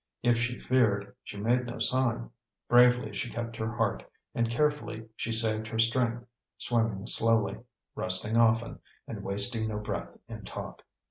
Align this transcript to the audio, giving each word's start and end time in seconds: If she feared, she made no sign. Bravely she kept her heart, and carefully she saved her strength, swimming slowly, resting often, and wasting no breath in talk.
If 0.23 0.35
she 0.35 0.57
feared, 0.57 1.13
she 1.23 1.37
made 1.37 1.67
no 1.67 1.77
sign. 1.77 2.31
Bravely 2.67 3.13
she 3.13 3.29
kept 3.29 3.55
her 3.57 3.71
heart, 3.71 4.03
and 4.33 4.49
carefully 4.49 5.07
she 5.15 5.31
saved 5.31 5.67
her 5.67 5.77
strength, 5.77 6.25
swimming 6.57 7.05
slowly, 7.05 7.59
resting 7.93 8.35
often, 8.35 8.79
and 9.07 9.21
wasting 9.21 9.67
no 9.67 9.77
breath 9.77 10.17
in 10.27 10.43
talk. 10.43 10.83